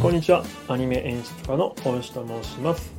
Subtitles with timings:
[0.00, 0.44] こんにちは。
[0.68, 2.92] アニメ演出家の大石と申します。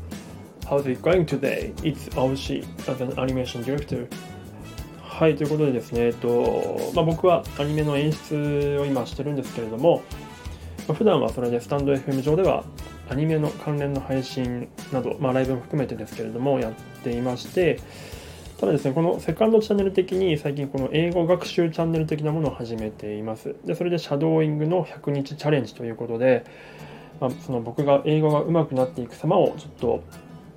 [0.66, 1.73] How's it going today?
[1.75, 4.05] It's Aoshi as an animation director.
[5.02, 10.04] はい、ということでですね、えっとまあ、僕はアニメの演出を今してるんですけれども、
[10.89, 12.66] まあ、普段はそれでスタンド FM 上では
[13.09, 17.79] アニメの関連の配信など、まあ、ライブも含めてですけれどもやっていまして、
[18.60, 23.56] ただですね、このセカンドチャンネル的に最近この英語学習チャンネル的なものを始めています。
[23.64, 26.43] で、それでシャドーイングの100日チャレンジということで、
[27.21, 30.04] まあ、その僕が英語が上手くなっていく様をちょっと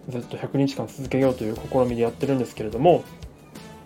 [0.09, 3.05] ずっと100日間続けようという試みでやってるんですけれども、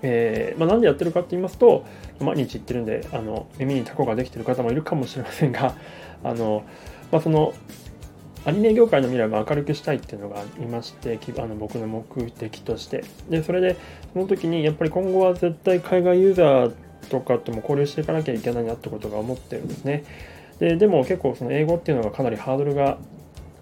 [0.00, 1.84] えーまあ、なんでやってるかって言いますと
[2.18, 5.74] 毎日言ってるんであの耳にタコができてる方もいるかもしれませんが
[6.24, 6.64] あの、
[7.12, 7.52] まあ、その
[8.46, 13.04] アニメ業界の未来を明るくしたいっていうのがありましてあの僕の目的として。
[13.28, 13.76] でそれで
[14.12, 16.72] その時にやっぱり今後は絶対海外ユーザー
[17.10, 20.04] とかとも交流していかなきゃいけないなってことが思ってるんですね。
[20.60, 22.98] ででも結構その英語っていうのがかなりハードルが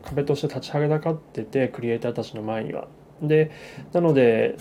[0.02, 2.86] 壁として立ちはげたかっててクリエイターたちの前には。
[3.22, 3.50] で
[3.94, 4.56] なので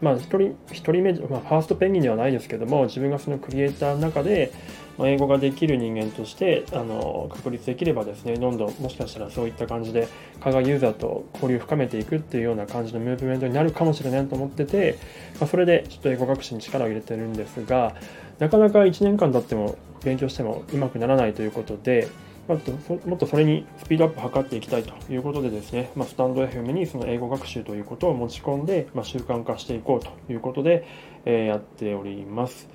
[0.00, 4.52] まあ、1人 ,1 人目、まあ、ファーストペンギンではないですけども自分がそのクリエイターの中で、
[4.98, 10.08] まあ、英語ができる人間としてあの確立できればですねどんどんもしかしたらそういった感じで
[10.40, 14.98] 海外ユーザーと交流を深めていくっていうような感じのムーブメントになるかもしれないと思ってて、
[15.40, 17.94] まあ、それでちょっと英語学習に力を入れてるんですが
[18.38, 22.08] なかなか1年間経っても勉強してもうまくならないということで
[22.46, 22.72] もっと
[23.08, 30.86] もっとそれにスピードアップを図っていきたいということでですね、まあ、スタンド FM にその英語学習ということを持ち込んで、まあ、習慣化していこうということで、
[31.24, 32.68] えー、やっております。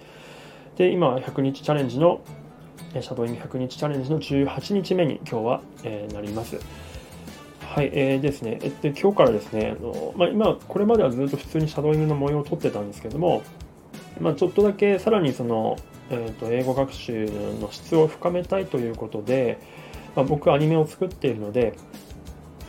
[0.80, 2.22] で、今、100日チャレンジの、
[2.94, 6.58] シャドウイング100日チャレンジの18日目に今日は、えー、なります。
[7.60, 13.44] はい、えー、ですね、えっと、今日からですね、あのまあ、今、これまではずっと普通にシャドウイングの模様を撮ってたんですけども、
[14.22, 15.76] まあ、ちょっとだけさらにその
[16.12, 17.30] えーと、英語学習
[17.62, 19.60] の質を深めたいということで、
[20.16, 21.74] まあ、僕アニメを作っているので、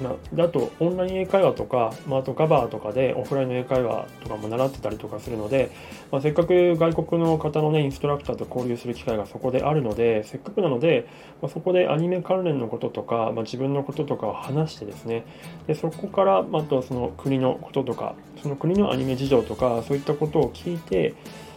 [0.00, 5.70] まあ、とオンライン英会話とか、まあ、あとガバーとかでオフラインの英会話とかも習ってたりとかするので、
[6.10, 11.06] まあ、せっかく外国の方のねインストラクターと交流する機会がそこであるのでせっかくなので、
[11.42, 15.24] まあ、そこでアニメ関連のこととか、まあ、自分のこととかを話してですね。
[15.66, 21.14] でそこから、まあ、あとその国のこととかその国のアニメ事情とかそういったことを聞いて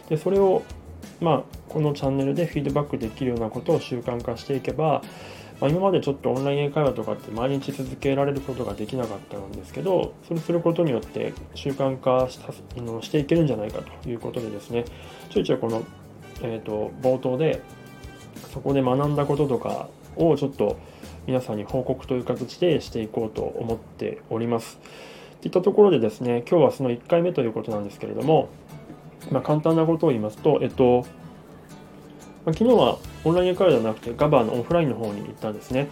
[0.08, 0.62] でそれを
[1.20, 5.02] まあ、このチャンネルでフィードバックできるようなことを習慣化していけば、
[5.60, 14.84] まあ、今までちょっとオンライン英会話とかって毎日続けられることができなかったんですけどそれすることによって習慣化したのしていけるんじゃないかということでですね
[15.30, 15.84] ちょいちょいこの、
[16.42, 17.62] えーと、冒頭で
[18.52, 20.78] そこで学んだこととかをちょっと
[21.26, 24.78] 皆さんに報告という形でしていこうと思っております。
[25.40, 28.48] といったところでですね今日はその1回目ということなんですけれども
[29.30, 31.06] まあ、簡単なことを言いますと、えっと、
[32.44, 35.88] まあ、昨日はオンライン英会話じゃなくてガバーのオフラインの方に行ったんですね。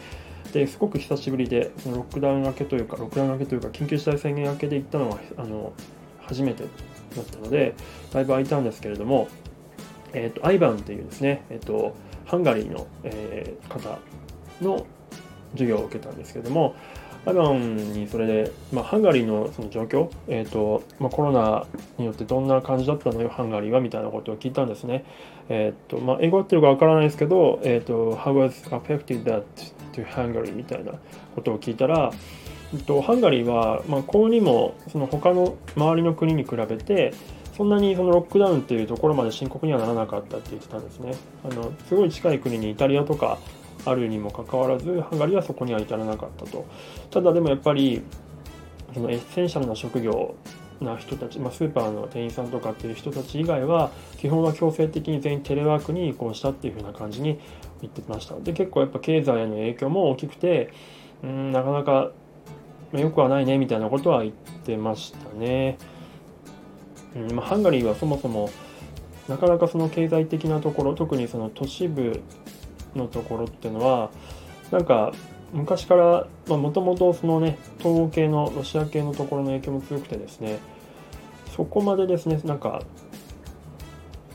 [0.52, 5.72] ですごく久しぶりで、そのロックダウン明けというか、ロックダウン明けというか、緊急事態宣言明けで行ったのはあの
[6.20, 6.68] 初めてだ
[7.22, 7.74] ったので、
[8.12, 9.28] だいぶ空いたんですけれども、
[10.12, 11.94] えっと、アイバンっていうですね、えっと、
[12.26, 13.98] ハンガリーの、えー、方
[14.60, 14.86] の
[15.52, 16.74] 授業を受けたんですけれども、
[17.24, 21.66] アバンにそれで、まあ、ハンガリーのその状況、えーとまあ、コロナ
[21.98, 25.04] によってどんな感じだったのよ、ハンガリーはみたいなことを聞いたんですね。
[25.48, 29.44] えーとまあ、英語合ってるかわからないですけど、えーと、How was affected that
[29.92, 30.54] to Hungary?
[30.54, 30.92] みたいな
[31.34, 32.10] ことを聞いたら、
[32.74, 37.14] えー、とハンガリーは、まあ、こうにもその他の周りの国に比べて、
[37.56, 41.14] そんなにそのロックダウンっていうところまで深刻にはならなかったって言ってたんですね。
[41.44, 43.38] あのすごい近い国にイタリアとか
[43.84, 46.66] あるにもかかわらずハンガリーはそこには至らなかったと。
[47.10, 48.02] ただでもやっぱり
[48.94, 50.34] そのエッセンシャルな職業
[50.80, 57.38] な人たち、まあ、スーパーの店員さんとかっていう人たち以外は基本は強制的に全員テレワークに移行したっていう風な感じに
[57.80, 58.38] 言ってました。
[58.40, 60.72] で結構やっぱ経済への影響も大きくて
[61.22, 62.10] うんなかなか
[62.92, 64.34] 良くはないねみたいなことは言っ
[64.64, 65.78] てましたね、
[67.16, 68.50] うんまあ、ハンガリーはそもそも
[69.28, 72.20] なかなかその経済的なところ特にその都市部
[72.94, 74.10] のところっていうのは
[74.70, 75.12] なんか
[75.52, 80.58] 昔からもともとそのね東欧系のロシア系のところの影響も強くてですね
[81.54, 82.82] そこまでですねなんか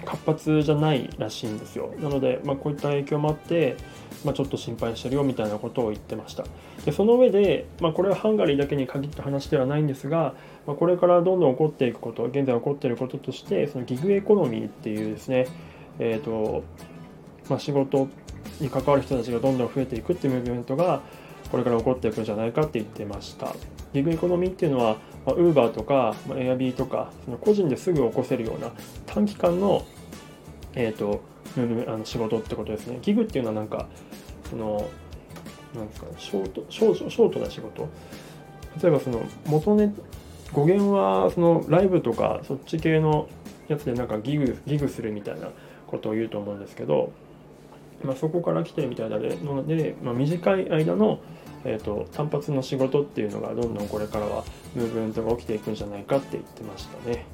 [0.06, 1.94] 活発じゃないらしいんですよ。
[2.00, 3.76] なので、まあ、こういった影響もあって、
[4.24, 6.46] まあ、ちょっと心配してるよみたいなことを言ってました。
[6.86, 10.34] でその上で、まあ、これはハンガリーだけに限った話ではないんですが、
[10.66, 15.48] ま、これからどんどん起こっていくこと現在起こっていることとしてそのギグエコノミーっていうですね
[16.00, 16.64] えっ、ー、と
[17.50, 18.08] まあ、仕事
[18.60, 21.02] に関わる人たちがどんどん増えていくっていうムーブメントが
[21.52, 23.56] これから起こっていくんじゃないかって言ってました。
[23.94, 28.72] ギグエコノミーっていうのは、まあ、Uber とか、まあ、Airb とかその個人ですぐ起こせるような
[29.06, 29.86] 短期間の,、
[30.74, 31.22] えーと、
[31.88, 33.00] あの仕事ってことですね。
[33.02, 33.88] ギグっていうのはなんか
[34.50, 34.90] その
[35.76, 37.88] なんですかショートショートな仕事
[38.82, 39.94] 例えばその元ね
[40.52, 43.28] 語源はそのライブとかそっち系の
[43.68, 45.50] やつでなんかギグギグするみたいな
[45.88, 47.12] ことを言うと思うんですけど、
[48.04, 51.20] まあ、そこから来てみたいなので、まあ、短い間の、
[51.66, 54.44] えーと、単発の仕事っていうのがどんどんこれからは
[54.76, 57.26] ムーブメントが起きていくんじゃないかって言ってましたね。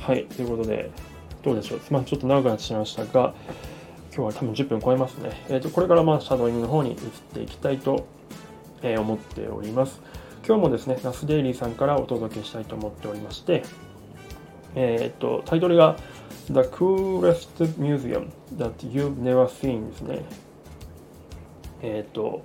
[0.00, 0.90] はいということで
[1.42, 3.34] どうでしょう、まあ、ちょっと長くなってしまいましたが
[4.18, 5.30] 今日は多分10分超えますね。
[5.48, 6.98] えーと、これからまあシャドウイングの方に移っ
[7.34, 8.06] ていきたいと、
[8.82, 10.00] え、思っております。
[10.44, 13.62] 今日もですね、ナスデイリーさんからお届けしたいと思っておりまして、
[14.74, 15.96] えっ、と、タイトルが
[16.50, 20.24] The Coolest Museum That You've Never Seen ですね。
[21.82, 22.42] えっ、と、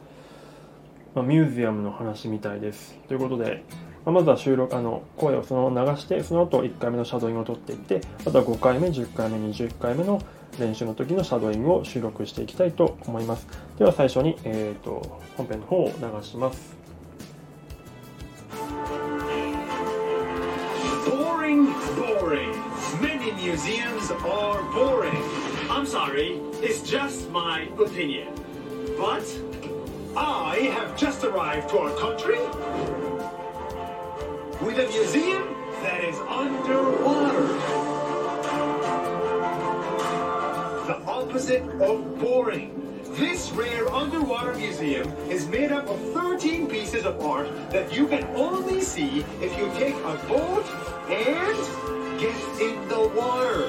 [1.16, 3.00] まあ、ミュージアムの話みたいです。
[3.08, 3.64] ということで、
[4.06, 10.22] まあ、まずは収録、あの、声をそのまま流して、その後1回目のシャドウイングを取っていって、あとは5回目、10回目、21回目の
[10.60, 13.48] 練習の時のシャドウイングを収録していきたいと思います。
[13.80, 16.76] では最初に、えっ、ー、と、本編の方を流します。
[21.06, 22.73] Boring, boring.
[23.32, 25.24] Museums are boring.
[25.70, 28.28] I'm sorry, it's just my opinion.
[28.98, 29.24] But
[30.16, 32.40] I have just arrived to our country
[34.66, 37.48] with a museum that is underwater.
[40.88, 43.00] The opposite of boring.
[43.12, 48.26] This rare underwater museum is made up of 13 pieces of art that you can
[48.36, 50.66] only see if you take a boat
[51.10, 53.68] and get in the water.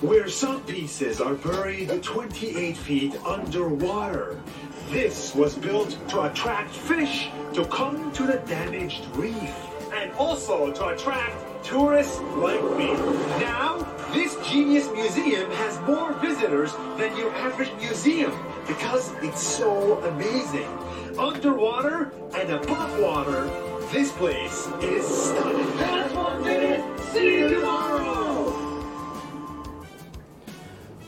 [0.00, 4.40] Where some pieces are buried 28 feet underwater.
[4.88, 9.54] This was built to attract fish to come to the damaged reef
[9.92, 12.94] and also to attract tourists like me.
[13.42, 13.84] Now,
[14.14, 18.32] this genius museum has more visitors than your average museum
[18.66, 20.68] because it's so amazing.
[21.18, 23.50] Underwater and above water,
[23.92, 25.76] this place is stunning.
[25.78, 26.82] That's one minute.
[27.12, 28.52] See you tomorrow.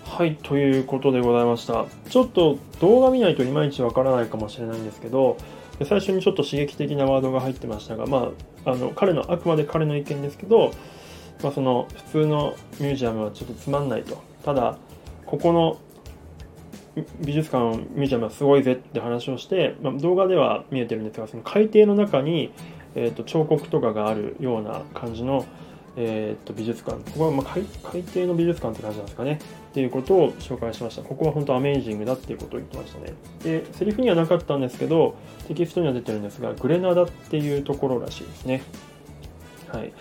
[0.04, 1.86] はい、ということでございました。
[2.10, 5.36] ちょっと動画見ないといまいちわからないかもしれないんですけど、
[5.84, 8.32] 最初にちょっと刺激的なワードが入ってましたが、ま
[8.64, 10.72] あ、あの彼のあくまで彼の意見ですけど、
[11.42, 14.22] まあ、その普通のミュージアムはちょっとつまんないと。
[14.44, 14.76] ただ
[15.26, 15.78] ここの
[17.20, 22.52] 美術館ミュージアムはすごいぜって話をして、まあ、動画では見えてるんですがその海底の中に、
[22.94, 25.44] えーと、彫刻とかがあるような感じの、
[26.00, 29.40] えーと、美術館ここはま海海底の美術館って感じなんですかね
[29.70, 35.16] っていうことを紹介しましたここは本当アメージングだっていうことを言ってましたねでセリフにはなかったんですけど
[35.48, 38.62] テキストには出てるんですがグレナダっていうところらしいですね
[39.72, 39.92] はい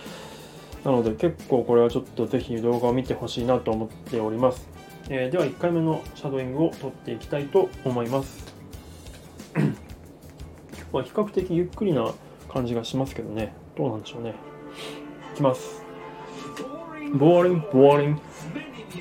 [0.83, 4.69] なので結構これはちょっとぜひ動画を見てほしいなと思っております。
[5.09, 8.53] えー、では1回目のシャドーイングを撮っていきたいと思います。
[10.94, 12.13] まあ比較的ゆっくりな
[12.47, 13.53] 感じがしますけどね。
[13.75, 14.35] どうなんでしょうね。
[15.33, 15.86] いきます。
[17.14, 18.20] Boring, boring.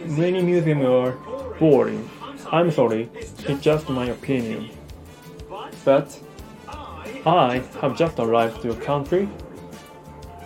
[0.05, 1.11] Many museums are
[1.59, 2.09] boring.
[2.51, 4.69] I'm sorry, it's just my opinion.
[5.85, 6.19] But
[7.25, 9.27] I have just arrived to your country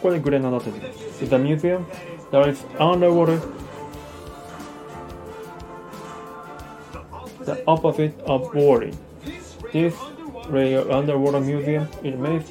[0.01, 1.25] ここでグレナダと出てます。
[1.29, 1.85] The museum
[2.31, 3.39] that is underwater
[7.45, 8.95] the opposite of boring.
[9.71, 9.95] This
[10.49, 12.43] rare underwater museum is made,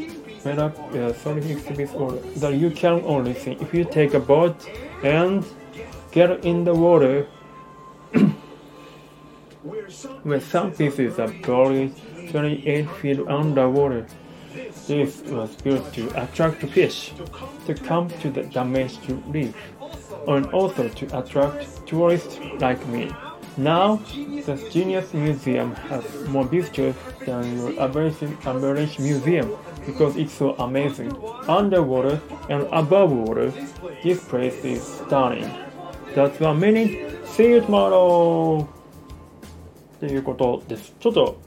[0.58, 1.92] up uh, solid exhibits
[2.40, 4.56] that you can only see if you take a boat
[5.04, 5.46] and
[6.12, 7.28] get in the water
[10.24, 11.94] where some pieces are buried
[12.32, 14.08] 28 feet underwater.
[14.88, 17.14] This was built to attract fish
[17.68, 19.54] to come to the damaged reef
[20.28, 23.12] and also to attract tourists like me.
[23.58, 29.58] Now, the Genius Museum has more visitors than your average, average museum
[29.90, 31.12] because it's so amazing.
[31.48, 32.20] Underwater
[32.50, 33.52] and above water,
[34.04, 35.50] this place is stunning.
[36.16, 37.28] That's one minute.
[37.28, 38.68] See you tomorrow!
[40.00, 40.94] ということです。
[41.00, 41.38] ちょっと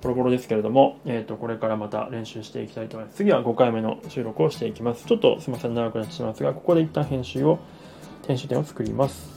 [0.00, 3.16] ボロボロですけれども、えっー、とこれからまた練習していきたいと思います。
[3.18, 5.06] 次は5回目の収録をしていきます。
[5.06, 7.58] ちょっとすみません、長くなってしまいますが、ここで一旦編集を、
[8.26, 9.30] 編集点を作ります。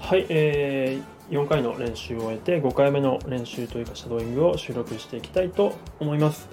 [0.00, 6.48] はい、えー、4回の練習を終えて、5回目の練習というか、シャドーイングを収録していきたいと思います。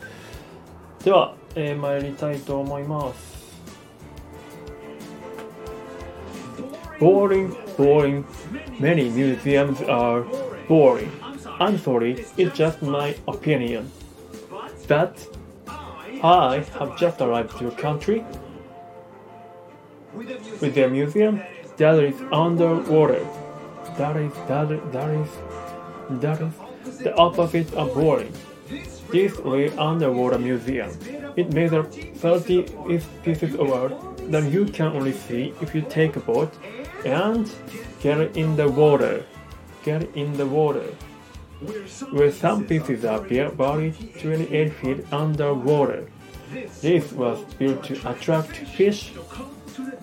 [1.04, 3.34] では、えー、参りたいと思います。
[6.98, 8.24] Boring, boring.
[8.78, 10.24] Many museums are
[10.68, 11.10] boring.
[11.58, 13.90] I'm sorry, it's just my opinion.
[14.88, 15.16] But
[16.22, 18.24] I have just arrived to your country
[20.14, 21.40] with a museum
[21.76, 23.20] that is underwater.
[23.98, 25.28] That is that that is
[26.10, 28.32] That is the opposite of boring.
[29.11, 30.91] This real underwater museum.
[31.35, 33.93] It measures 30 pieces of art
[34.31, 36.53] that you can only see if you take a boat
[37.05, 37.49] and
[38.01, 39.25] get in the water.
[39.83, 40.85] Get in the water.
[42.11, 46.07] Where some pieces are buried 28 feet underwater.
[46.81, 49.11] This was built to attract fish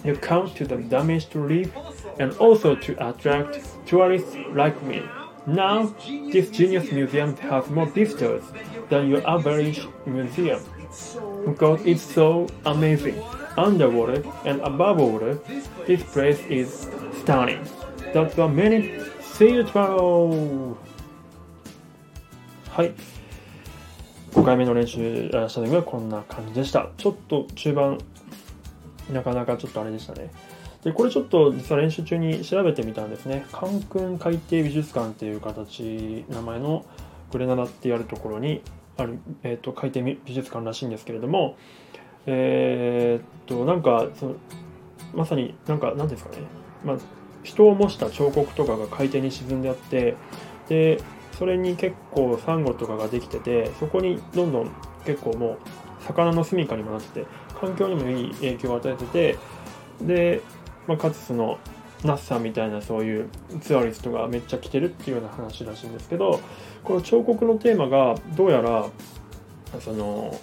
[0.05, 1.73] to come to the damaged reef
[2.19, 5.03] and also to attract tourists like me.
[5.47, 5.95] Now,
[6.33, 8.43] this genius museum has more visitors
[8.89, 10.61] than your average museum
[11.47, 13.23] because it's so amazing.
[13.57, 15.39] Underwater and above water,
[15.87, 16.89] this place is
[17.23, 17.65] stunning.
[18.13, 19.03] That's the minute.
[19.23, 20.77] See you tomorrow!
[22.71, 22.93] はい。
[24.33, 26.91] 5回目の練習した時はこんな感じでした。
[26.99, 27.99] ちょっと中盤、
[29.13, 30.31] なかなかちょっとあれでしたね。
[30.87, 33.45] で、これちょっと実は練習中に調べてみたんですね。
[33.51, 36.87] カンクン海底美術館っていう形、名前の
[37.33, 38.63] グレナダってやるところに
[38.97, 41.57] ある、えーと、海底美術館らしいんですけれども、
[42.27, 44.35] えー、っと、なんかその、
[45.13, 46.37] まさになんか、なんですかね、
[46.85, 46.97] まあ、
[47.43, 50.15] 人を模した彫刻とかが海底に沈んであって、
[50.69, 51.03] で、
[51.37, 54.71] それに結構サンゴとかができててそこにどんどん
[55.05, 55.59] 結構もう
[56.05, 57.27] 魚の住処にもなってて
[57.61, 59.39] 環境にもいい影響を与えてて
[60.01, 60.43] で、
[60.87, 61.59] まあ、かつその
[62.05, 63.29] ナッサみたいなそういう
[63.61, 66.41] ツアリストがめっちゃ来てるっていうような話らしいんですけど
[66.85, 68.87] この彫刻のテーマがどうやら
[69.81, 70.39] その、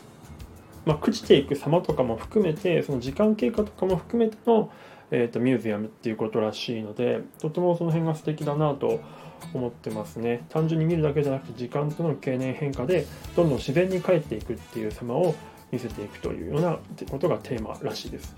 [0.86, 4.72] まあ、朽ちていく様とかも含めてその時間経過とかも含めての、
[5.12, 9.00] えーと、ミュージアムっていうことらしいのでとてもその辺が素敵だなと
[9.54, 10.46] 思ってますね。
[10.50, 15.36] 単純に見るだけじゃなくて時間との経年変化でどんどん自然に帰っていくっていう様を
[15.74, 16.78] 見せていくというような
[17.10, 18.36] ことがテーマらしいです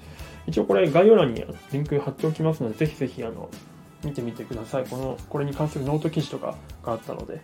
[0.48, 3.50] 一応これ概要欄にリンク貼っておきますのでぜひぜひあの
[4.04, 7.42] 見てみてくださいこのこれに関するノート記事とかがあったので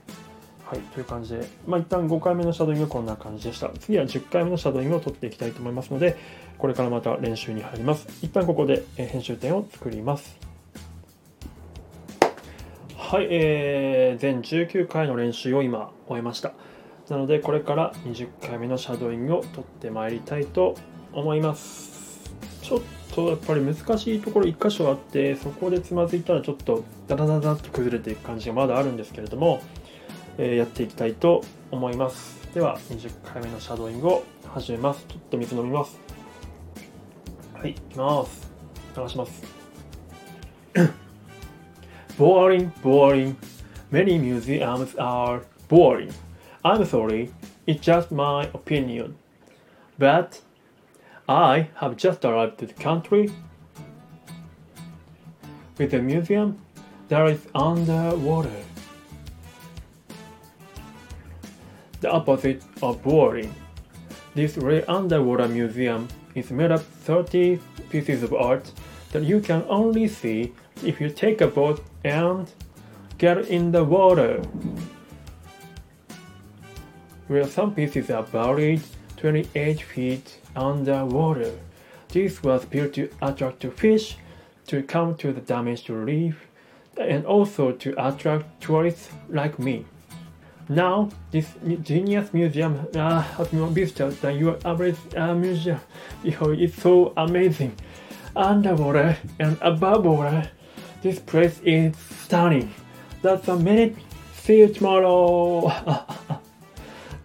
[0.72, 3.70] はい、という感じで、まあ、一旦5回目のシャドウイングはこんな感じでした。
[3.78, 6.16] 次は10回目のシャドウイングを取っていきたいと思いますので、
[6.58, 8.08] これからまた練習に入ります。
[8.22, 10.38] 一旦ここで編集点を作ります。
[12.96, 16.54] はい、えー、全19回の練習を今終えました。
[17.12, 20.76] なので、これから20回目のシャドウイングを取ってまいりたいと
[21.12, 22.32] 思います。
[22.62, 22.82] ちょっ
[23.14, 29.62] とやっぱり難しいところ1箇所あって、そこでつまずいたらちょっとダダダダッと崩れていく感じがまだあるんですけれども、
[30.38, 32.48] えー、やっていきたいと思います。
[32.54, 35.06] では、20回目のシャドウイングを始めます。
[35.10, 36.00] ちょっと水飲みます。
[37.54, 38.50] はい、いきます。
[38.96, 39.44] 流します。
[42.18, 43.36] boring, boring.
[43.92, 46.10] Many museums are boring.
[46.64, 47.32] I'm sorry,
[47.66, 49.18] it's just my opinion.
[49.98, 50.42] But
[51.28, 53.32] I have just arrived to the country.
[55.80, 56.62] With a museum
[57.08, 58.64] that is underwater.
[62.02, 63.54] The opposite of boring.
[64.36, 68.72] This rare underwater museum is made of 30 pieces of art
[69.12, 70.54] that you can only see
[70.86, 72.52] if you take a boat and
[73.18, 74.42] get in the water.
[77.32, 78.82] Where some pieces are buried
[79.16, 81.58] 28 feet underwater.
[82.10, 84.18] This was built to attract fish
[84.68, 86.46] to come to the damaged reef
[86.98, 89.86] and also to attract tourists like me.
[90.68, 91.48] Now, this
[91.82, 95.80] genius museum uh, has more visitors than your average uh, museum
[96.24, 97.78] because it's so amazing.
[98.36, 100.52] Underwater and above water,
[101.02, 101.96] This place is
[102.26, 102.74] stunning.
[103.22, 103.96] That's a minute.
[104.34, 105.72] See you tomorrow.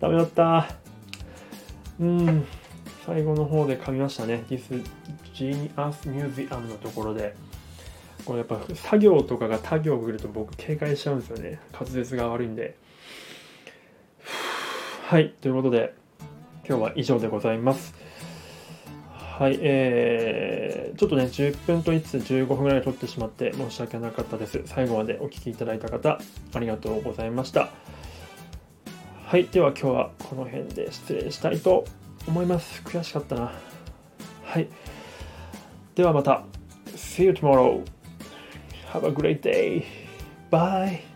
[0.00, 0.68] ダメだった。
[2.00, 2.46] うん。
[3.06, 4.44] 最後の方で噛みましたね。
[4.48, 4.82] This
[5.34, 5.70] Genius
[6.10, 7.34] Museum のところで。
[8.24, 11.60] これやっぱ作業とかが他行来ると僕警戒しちゃうんですよね。
[11.72, 12.76] 滑舌が悪いんで。
[15.04, 15.30] はい。
[15.40, 15.94] ということで、
[16.68, 17.94] 今日は以上でございます。
[19.38, 24.62] はい、えー、ちょっとね、10分と言いつつ15分ぐらい撮ってしまって申し訳なかったです。
[24.64, 26.18] 最後までお聴きいただいた方、
[26.54, 27.68] ありがとうございました。
[29.26, 31.84] はい、では今日はこの辺で失礼したいと
[32.28, 32.80] 思います。
[32.84, 33.52] 悔しかったな。
[34.44, 34.68] はい。
[35.96, 36.44] ではまた。
[36.94, 37.82] See you tomorrow.
[38.92, 39.82] Have a great day.
[40.48, 41.15] Bye.